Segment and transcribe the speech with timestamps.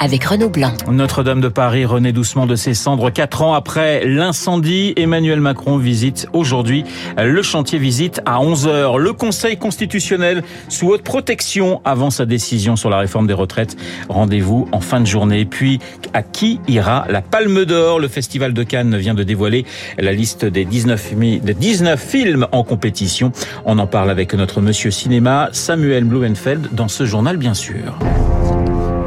[0.00, 0.72] avec Renaud Blanc.
[0.90, 3.10] Notre-Dame de Paris renaît doucement de ses cendres.
[3.10, 6.84] Quatre ans après l'incendie, Emmanuel Macron visite aujourd'hui
[7.18, 8.98] le chantier visite à 11 heures.
[8.98, 13.76] Le Conseil constitutionnel sous haute protection avant sa décision sur la réforme des retraites.
[14.08, 15.44] Rendez-vous en fin de journée.
[15.44, 15.78] Puis,
[16.14, 18.00] à qui ira la Palme d'Or?
[18.00, 19.66] Le Festival de Cannes vient de dévoiler
[19.98, 23.32] la liste des 19, des 19 films en compétition.
[23.66, 27.98] On en parle avec notre monsieur cinéma, Samuel Blumenfeld, dans ce journal, bien sûr.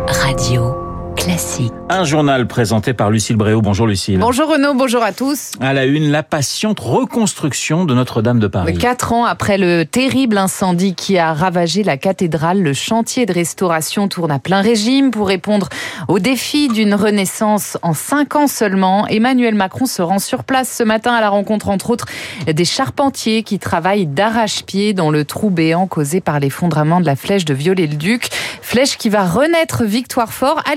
[0.08, 0.83] Radio.
[1.23, 1.72] Classique.
[1.90, 3.62] Un journal présenté par Lucille Bréau.
[3.62, 4.18] Bonjour Lucille.
[4.18, 5.52] Bonjour Renaud, bonjour à tous.
[5.62, 8.77] À la une, la patiente reconstruction de Notre-Dame de Paris.
[8.77, 14.09] Quatre ans après le terrible incendie qui a ravagé la cathédrale, le chantier de restauration
[14.09, 15.70] tourne à plein régime pour répondre
[16.09, 19.08] au défi d'une renaissance en cinq ans seulement.
[19.08, 22.08] Emmanuel Macron se rend sur place ce matin à la rencontre entre autres
[22.47, 27.45] des charpentiers qui travaillent d'arrache-pied dans le trou béant causé par l'effondrement de la flèche
[27.45, 28.30] de Viollet-le-Duc.
[28.62, 30.75] Flèche qui va renaître victoire fort à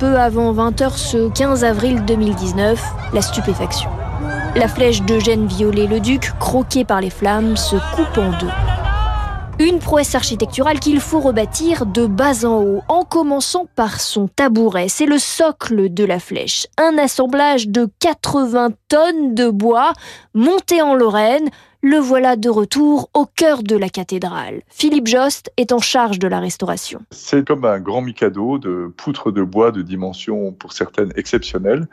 [0.00, 3.88] peu avant 20h ce 15 avril 2019, la stupéfaction.
[4.56, 8.50] La flèche d'Eugène Viollet-le-Duc, croquée par les flammes, se coupe en deux.
[9.64, 14.88] Une prouesse architecturale qu'il faut rebâtir de bas en haut, en commençant par son tabouret.
[14.88, 16.66] C'est le socle de la flèche.
[16.76, 19.92] Un assemblage de 80 tonnes de bois
[20.34, 21.48] monté en Lorraine,
[21.84, 24.62] le voilà de retour au cœur de la cathédrale.
[24.68, 27.00] Philippe Jost est en charge de la restauration.
[27.10, 31.88] C'est comme un grand mikado de poutres de bois de dimension pour certaines exceptionnelles.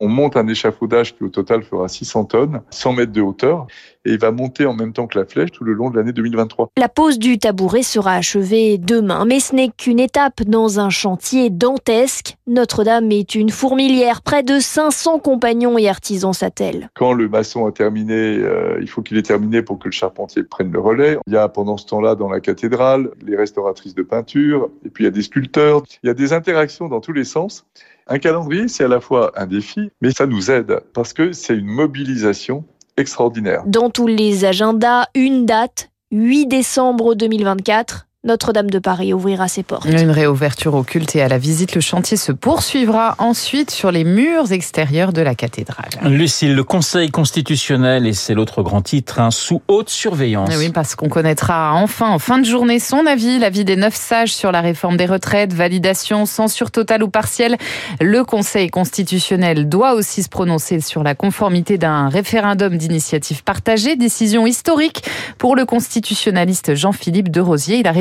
[0.00, 3.68] On monte un échafaudage qui au total fera 600 tonnes, 100 mètres de hauteur,
[4.04, 6.12] et il va monter en même temps que la flèche tout le long de l'année
[6.12, 6.70] 2023.
[6.76, 11.50] La pose du tabouret sera achevée demain, mais ce n'est qu'une étape dans un chantier
[11.50, 12.36] dantesque.
[12.46, 16.88] Notre-Dame est une fourmilière, près de 500 compagnons et artisans s'attellent.
[16.94, 20.42] Quand le maçon a terminé, euh, il faut qu'il ait terminé pour que le charpentier
[20.42, 21.18] prenne le relais.
[21.26, 25.04] Il y a pendant ce temps-là dans la cathédrale les restauratrices de peinture, et puis
[25.04, 25.82] il y a des sculpteurs.
[26.02, 27.66] Il y a des interactions dans tous les sens.
[28.06, 31.56] Un calendrier, c'est à la fois un défi, mais ça nous aide parce que c'est
[31.56, 32.64] une mobilisation
[32.96, 33.62] extraordinaire.
[33.66, 39.86] Dans tous les agendas, une date, 8 décembre 2024, notre-Dame de Paris ouvrira ses portes.
[39.86, 41.74] Une réouverture au culte et à la visite.
[41.74, 45.88] Le chantier se poursuivra ensuite sur les murs extérieurs de la cathédrale.
[46.04, 50.54] Lucille, le Conseil constitutionnel, et c'est l'autre grand titre, hein, sous haute surveillance.
[50.58, 54.34] Oui, parce qu'on connaîtra enfin en fin de journée son avis, l'avis des neuf sages
[54.34, 57.56] sur la réforme des retraites, validation, censure totale ou partielle.
[58.02, 64.46] Le Conseil constitutionnel doit aussi se prononcer sur la conformité d'un référendum d'initiative partagée, décision
[64.46, 65.04] historique
[65.38, 67.78] pour le constitutionnaliste Jean-Philippe de Rosier.
[67.78, 67.92] Il a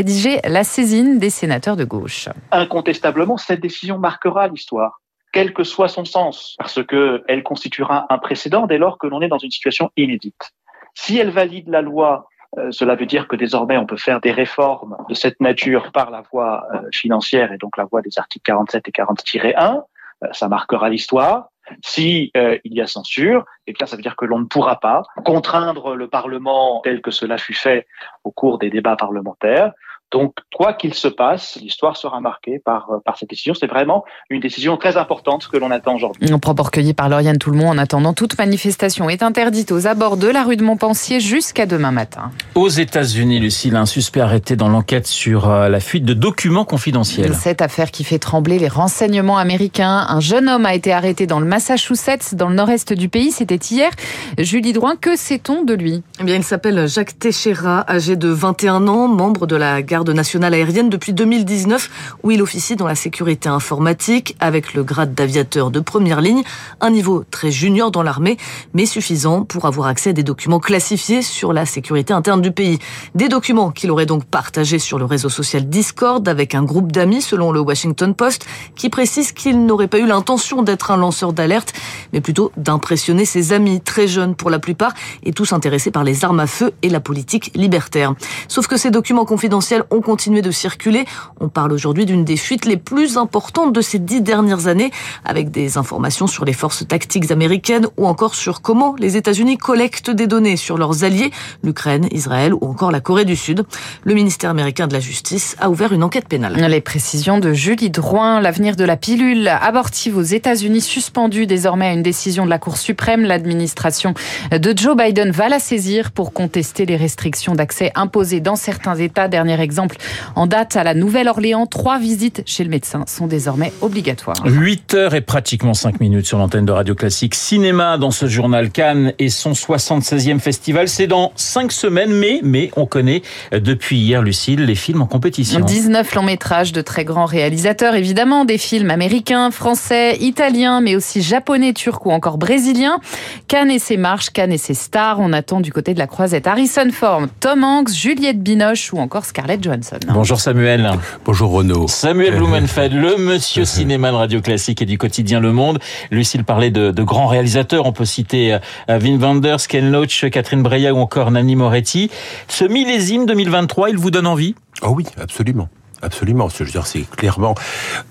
[0.45, 2.29] la saisine des sénateurs de gauche.
[2.51, 4.99] Incontestablement, cette décision marquera l'histoire
[5.31, 9.27] quel que soit son sens, parce qu'elle constituera un précédent dès lors que l'on est
[9.27, 10.51] dans une situation inédite.
[10.95, 12.27] Si elle valide la loi,
[12.57, 16.09] euh, cela veut dire que désormais on peut faire des réformes de cette nature par
[16.09, 19.83] la voie euh, financière et donc la voie des articles 47 et 40-1.
[20.23, 21.49] Euh, ça marquera l'histoire.
[21.85, 25.03] Si il y a censure, eh bien ça veut dire que l'on ne pourra pas
[25.23, 27.85] contraindre le Parlement tel que cela fut fait
[28.23, 29.71] au cours des débats parlementaires.
[30.11, 33.53] Donc, quoi qu'il se passe, l'histoire sera marquée par, euh, par cette décision.
[33.53, 36.31] C'est vraiment une décision très importante que l'on attend aujourd'hui.
[36.31, 37.67] Un propos recueilli par Lauriane Tout-le-Monde.
[37.69, 41.91] En attendant, toute manifestation est interdite aux abords de la rue de Montpensier jusqu'à demain
[41.91, 42.31] matin.
[42.55, 47.35] Aux États-Unis, Lucille, un suspect arrêté dans l'enquête sur euh, la fuite de documents confidentiels.
[47.35, 50.07] Cette affaire qui fait trembler les renseignements américains.
[50.09, 53.31] Un jeune homme a été arrêté dans le Massachusetts, dans le nord-est du pays.
[53.31, 53.91] C'était hier.
[54.39, 56.01] Julie Drouin, que sait-on de lui?
[56.19, 60.11] Eh bien, il s'appelle Jacques Teixeira, âgé de 21 ans, membre de la garde garde
[60.11, 61.89] nationale aérienne depuis 2019
[62.23, 66.41] où il officie dans la sécurité informatique avec le grade d'aviateur de première ligne,
[66.79, 68.37] un niveau très junior dans l'armée
[68.73, 72.79] mais suffisant pour avoir accès à des documents classifiés sur la sécurité interne du pays.
[73.13, 77.21] Des documents qu'il aurait donc partagés sur le réseau social Discord avec un groupe d'amis
[77.21, 78.45] selon le Washington Post
[78.77, 81.73] qui précise qu'il n'aurait pas eu l'intention d'être un lanceur d'alerte
[82.13, 84.93] mais plutôt d'impressionner ses amis très jeunes pour la plupart
[85.23, 88.13] et tous intéressés par les armes à feu et la politique libertaire.
[88.47, 91.05] Sauf que ces documents confidentiels ont continué de circuler.
[91.39, 94.91] On parle aujourd'hui d'une des fuites les plus importantes de ces dix dernières années,
[95.25, 100.11] avec des informations sur les forces tactiques américaines ou encore sur comment les États-Unis collectent
[100.11, 101.31] des données sur leurs alliés,
[101.63, 103.65] l'Ukraine, Israël ou encore la Corée du Sud.
[104.03, 106.55] Le ministère américain de la Justice a ouvert une enquête pénale.
[106.55, 111.93] Les précisions de Julie Drouin, l'avenir de la pilule abortive aux États-Unis suspendue désormais à
[111.93, 113.23] une décision de la Cour suprême.
[113.23, 114.13] L'administration
[114.51, 119.27] de Joe Biden va la saisir pour contester les restrictions d'accès imposées dans certains États.
[119.27, 119.97] Dernier exemple exemple,
[120.35, 124.35] en date à la Nouvelle-Orléans, trois visites chez le médecin sont désormais obligatoires.
[124.45, 127.33] 8 heures et pratiquement 5 minutes sur l'antenne de Radio Classique.
[127.33, 130.89] Cinéma dans ce journal Cannes et son 76e festival.
[130.89, 133.21] C'est dans 5 semaines, mais, mais on connaît
[133.53, 135.61] depuis hier, Lucille, les films en compétition.
[135.61, 141.21] 19 longs métrages de très grands réalisateurs, évidemment, des films américains, français, italiens, mais aussi
[141.21, 142.99] japonais, turcs ou encore brésiliens.
[143.47, 145.19] Cannes et ses marches, Cannes et ses stars.
[145.21, 149.23] On attend du côté de la croisette Harrison Ford, Tom Hanks, Juliette Binoche ou encore
[149.23, 149.68] Scarlett Johansson.
[150.13, 150.91] Bonjour Samuel.
[151.25, 151.87] Bonjour Renaud.
[151.87, 155.79] Samuel Blumenfeld, le monsieur cinéma de Radio Classique et du quotidien Le Monde.
[156.11, 157.85] Lucille parlait de, de grands réalisateurs.
[157.85, 162.09] On peut citer euh, Wim Wenders, Ken Loach, Catherine Breillat ou encore Nanni Moretti.
[162.47, 164.55] Ce millésime 2023, il vous donne envie?
[164.81, 165.69] Oh oui, absolument.
[166.01, 167.55] Absolument, je veux dire, c'est clairement.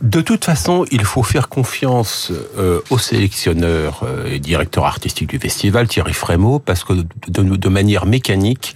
[0.03, 5.39] De toute façon, il faut faire confiance euh, au sélectionneur euh, et directeur artistique du
[5.39, 7.07] festival, Thierry Frémaux, parce que de,
[7.43, 8.75] de, manière mécanique,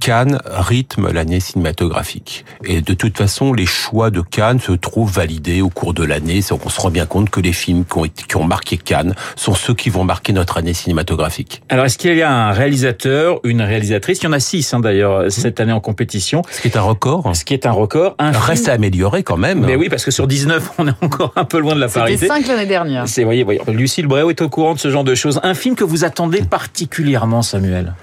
[0.00, 2.44] Cannes rythme l'année cinématographique.
[2.64, 6.40] Et de toute façon, les choix de Cannes se trouvent validés au cours de l'année.
[6.50, 9.54] On se rend bien compte que les films qui ont, qui ont marqué Cannes sont
[9.54, 11.62] ceux qui vont marquer notre année cinématographique.
[11.68, 14.18] Alors, est-ce qu'il y a un réalisateur, une réalisatrice?
[14.20, 16.42] Il y en a six hein, d'ailleurs cette année en compétition.
[16.50, 17.36] Ce qui est un record.
[17.36, 18.14] Ce qui est un record.
[18.18, 19.64] Un reste à améliorer quand même.
[19.64, 22.26] Mais oui, parce que sur 19, on est encore un peu loin de la parité.
[22.26, 23.08] C'était 5 l'année dernière.
[23.08, 25.40] C'est, voyez, voyez, Lucille Bréau est au courant de ce genre de choses.
[25.42, 27.94] Un film que vous attendez particulièrement, Samuel?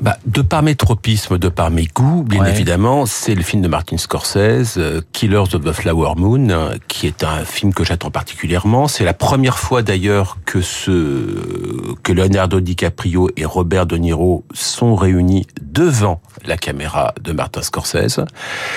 [0.00, 2.50] Bah, de par mes tropismes, de par mes goûts, bien ouais.
[2.50, 7.06] évidemment, c'est le film de Martin Scorsese, euh, Killers of the Flower Moon, euh, qui
[7.06, 8.88] est un film que j'attends particulièrement.
[8.88, 14.94] C'est la première fois d'ailleurs que ce que Leonardo DiCaprio et Robert De Niro sont
[14.94, 18.20] réunis devant la caméra de Martin Scorsese.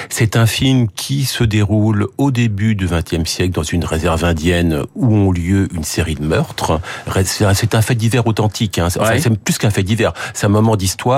[0.09, 4.83] C'est un film qui se déroule au début du XXe siècle dans une réserve indienne
[4.95, 6.81] où ont lieu une série de meurtres.
[7.23, 8.77] C'est un fait divers authentique.
[8.77, 8.87] Hein.
[8.87, 9.21] Enfin, ouais.
[9.21, 10.11] C'est plus qu'un fait divers.
[10.33, 11.12] C'est un moment d'histoire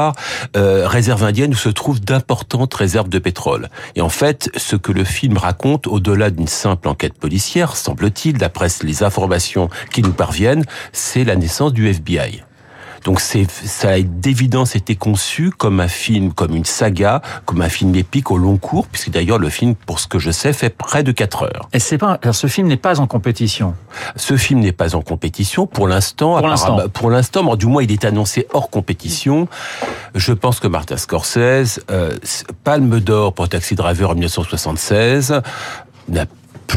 [0.56, 3.70] euh, réserve indienne où se trouvent d'importantes réserves de pétrole.
[3.96, 8.68] Et en fait, ce que le film raconte, au-delà d'une simple enquête policière, semble-t-il, d'après
[8.84, 12.44] les informations qui nous parviennent, c'est la naissance du FBI.
[13.06, 17.70] Donc c'est ça a d'évidence été conçu comme un film, comme une saga, comme un
[17.70, 20.72] film épique au long cours, puisque d'ailleurs le film, pour ce que je sais, fait
[20.72, 21.70] près de 4 heures.
[21.72, 23.76] Et c'est pas, alors ce film n'est pas en compétition.
[24.16, 26.40] Ce film n'est pas en compétition pour l'instant.
[26.40, 26.80] Pour l'instant.
[26.92, 29.48] Pour l'instant, du moins il est annoncé hors compétition.
[30.16, 32.18] Je pense que Martin Scorsese, euh,
[32.64, 35.42] Palme d'or pour Taxi Driver en 1976,
[36.10, 36.26] n'a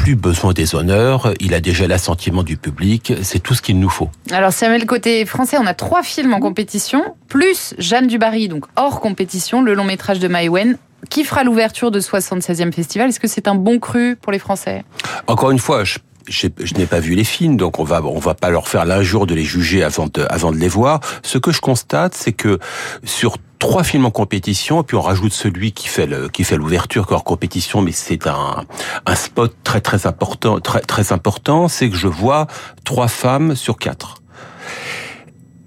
[0.08, 3.90] plus besoin des honneurs, il a déjà l'assentiment du public, c'est tout ce qu'il nous
[3.90, 4.08] faut.
[4.31, 9.02] Alors Samuel, côté français, on a trois films en compétition, plus Jeanne Dubarry, donc hors
[9.02, 10.78] compétition, le long métrage de Maïwen,
[11.10, 13.10] qui fera l'ouverture de 76e festival.
[13.10, 14.82] Est-ce que c'est un bon cru pour les Français?
[15.26, 18.34] Encore une fois, je je, n'ai pas vu les films, donc on va on va
[18.34, 21.00] pas leur faire l'injure de les juger avant de avant de les voir.
[21.22, 22.58] Ce que je constate, c'est que
[23.04, 27.06] sur trois films en compétition, puis on rajoute celui qui fait le, qui fait l'ouverture
[27.10, 28.64] hors compétition, mais c'est un,
[29.06, 32.46] un spot très très important, très très important, c'est que je vois
[32.84, 34.22] trois femmes sur quatre.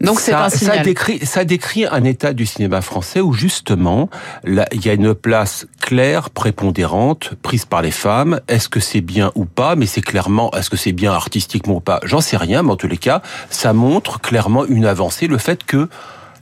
[0.02, 0.78] Donc c'est un signal.
[0.78, 4.10] Ça décrit, ça décrit un état du cinéma français où justement
[4.44, 8.42] là, il y a une place claire, prépondérante, prise par les femmes.
[8.48, 9.76] Est-ce que c'est bien ou pas?
[9.76, 12.00] Mais c'est clairement, est-ce que c'est bien artistiquement ou pas?
[12.04, 15.64] J'en sais rien, mais en tous les cas, ça montre clairement une avancée, le fait
[15.64, 15.90] que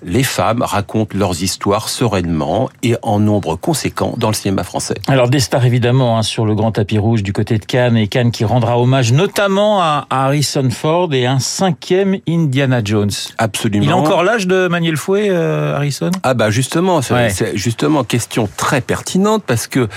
[0.03, 4.95] les femmes racontent leurs histoires sereinement et en nombre conséquent dans le cinéma français.
[5.07, 8.07] Alors des stars évidemment hein, sur le grand tapis rouge du côté de Cannes et
[8.07, 13.11] Cannes qui rendra hommage notamment à Harrison Ford et un cinquième Indiana Jones.
[13.37, 13.83] Absolument.
[13.83, 16.11] Il a encore l'âge de manier le fouet, euh, Harrison?
[16.23, 17.51] Ah bah justement, c'est ouais.
[17.55, 19.87] justement question très pertinente parce que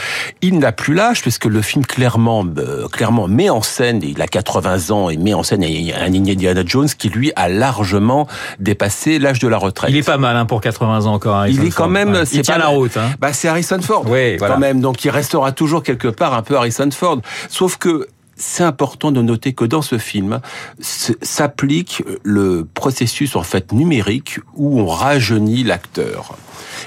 [0.41, 4.27] il n'a plus l'âge puisque le film clairement euh, clairement met en scène, il a
[4.27, 8.27] 80 ans et met en scène un Indiana Jones qui lui a largement
[8.59, 9.92] dépassé l'âge de la retraite.
[9.93, 11.37] Il est pas mal hein, pour 80 ans encore.
[11.37, 12.13] Harrison il est quand même.
[12.13, 12.25] Ouais.
[12.25, 12.97] C'est il tient pas la route.
[12.97, 13.11] Hein.
[13.21, 14.05] Bah c'est Harrison Ford.
[14.07, 14.55] Oui, voilà.
[14.55, 14.81] quand même.
[14.81, 17.21] Donc il restera toujours quelque part un peu Harrison Ford.
[17.49, 20.41] Sauf que c'est important de noter que dans ce film
[20.81, 26.37] s'applique le processus en fait numérique où on rajeunit l'acteur.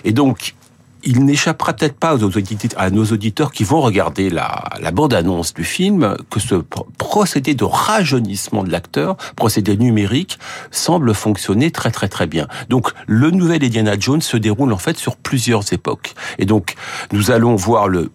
[0.03, 0.55] Et donc
[1.05, 2.17] il n'échappera peut-être pas
[2.77, 6.55] à nos auditeurs qui vont regarder la, la bande-annonce du film que ce
[6.97, 10.39] procédé de rajeunissement de l'acteur, procédé numérique,
[10.71, 12.47] semble fonctionner très très très bien.
[12.69, 16.15] Donc le nouvel Indiana Jones se déroule en fait sur plusieurs époques.
[16.39, 16.75] Et donc
[17.11, 18.11] nous allons voir le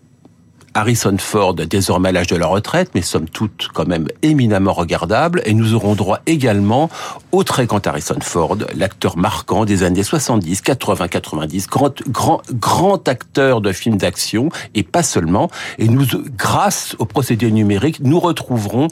[0.81, 5.43] Harrison Ford, désormais à l'âge de la retraite, mais somme toute quand même éminemment regardable,
[5.45, 6.89] et nous aurons droit également
[7.33, 13.07] au très grand Harrison Ford, l'acteur marquant des années 70, 80, 90, grand, grand, grand
[13.09, 15.51] acteur de films d'action, et pas seulement.
[15.77, 16.07] Et nous,
[16.39, 18.89] grâce au procédé numérique, nous retrouverons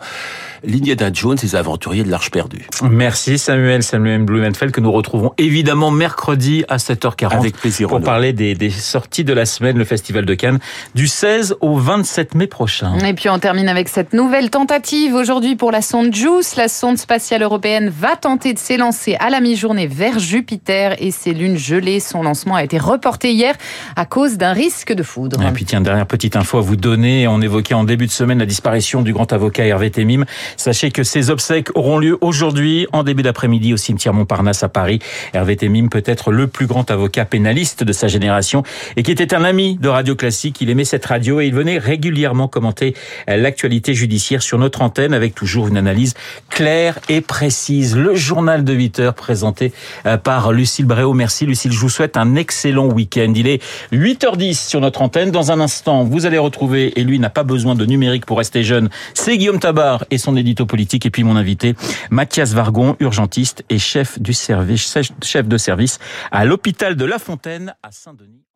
[0.64, 2.66] l'Indiana Jones, les aventuriers de l'Arche perdue.
[2.82, 7.36] Merci Samuel, Samuel Blumenfeld, que nous retrouvons évidemment mercredi à 7h40.
[7.36, 7.88] Avec plaisir.
[7.88, 10.58] Pour parler des, des, sorties de la semaine, le Festival de Cannes,
[10.94, 12.98] du 16 au 27 mai prochain.
[12.98, 16.56] Et puis on termine avec cette nouvelle tentative aujourd'hui pour la sonde JUICE.
[16.56, 21.32] La sonde spatiale européenne va tenter de s'élancer à la mi-journée vers Jupiter et ses
[21.32, 22.00] lunes gelées.
[22.00, 23.54] Son lancement a été reporté hier
[23.96, 25.42] à cause d'un risque de foudre.
[25.42, 27.26] Et puis tiens, dernière petite info à vous donner.
[27.28, 30.24] On évoquait en début de semaine la disparition du grand avocat Hervé Temim.
[30.56, 34.98] Sachez que ses obsèques auront lieu aujourd'hui en début d'après-midi au cimetière Montparnasse à Paris.
[35.34, 38.62] Hervé Temim peut être le plus grand avocat pénaliste de sa génération
[38.96, 40.60] et qui était un ami de Radio Classique.
[40.60, 42.94] Il aimait cette radio et il venait régulièrement commenter
[43.26, 46.14] l'actualité judiciaire sur notre antenne avec toujours une analyse
[46.48, 47.96] claire et précise.
[47.96, 49.72] Le journal de 8 heures présenté
[50.06, 51.14] euh, par Lucille Bréau.
[51.14, 53.32] Merci Lucille, je vous souhaite un excellent week-end.
[53.36, 53.62] Il est
[53.92, 55.30] 8h10 sur notre antenne.
[55.30, 58.62] Dans un instant, vous allez retrouver, et lui n'a pas besoin de numérique pour rester
[58.62, 61.06] jeune, c'est Guillaume Tabar et son édito politique.
[61.06, 61.74] Et puis mon invité,
[62.10, 65.98] Mathias Vargon, urgentiste et chef du service, chef de service
[66.30, 68.47] à l'hôpital de La Fontaine à Saint-Denis.